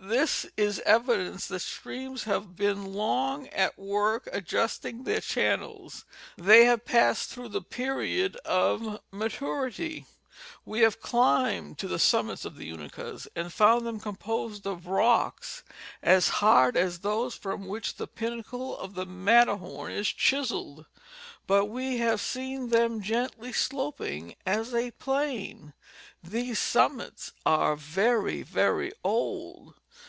This 0.00 0.46
is 0.56 0.78
evidence 0.86 1.48
that 1.48 1.58
streams 1.58 2.22
have 2.22 2.54
been 2.54 2.94
long 2.94 3.48
at 3.48 3.76
work 3.76 4.28
adjusting 4.32 5.02
their 5.02 5.20
channels, 5.20 6.04
they 6.36 6.66
have 6.66 6.84
passed 6.84 7.30
through 7.30 7.48
the 7.48 7.60
period 7.62 8.36
of 8.44 9.00
maturity. 9.10 10.06
We 10.64 10.80
have 10.82 11.00
climbed 11.02 11.78
to 11.78 11.88
the 11.88 11.98
summits 11.98 12.44
of 12.44 12.54
the 12.56 12.70
Unakas 12.70 13.26
and 13.34 13.52
found 13.52 13.84
them 13.84 13.98
composed 13.98 14.68
of 14.68 14.86
rocks 14.86 15.64
as 16.00 16.28
hard 16.28 16.76
as 16.76 17.00
those 17.00 17.34
from 17.34 17.66
which 17.66 17.96
the 17.96 18.06
pinnacle 18.06 18.78
of 18.78 18.94
the 18.94 19.04
Matterhorn 19.04 19.90
is 19.90 20.08
chiseled; 20.10 20.86
but 21.48 21.64
we 21.64 21.98
see 22.18 22.56
them 22.56 23.02
gently 23.02 23.52
sloping, 23.52 24.36
as. 24.46 24.72
a 24.72 24.92
plain. 24.92 25.74
These 26.22 26.60
summits 26.60 27.32
are 27.44 27.74
very, 27.74 28.42
very 28.42 28.92
old. 29.02 29.74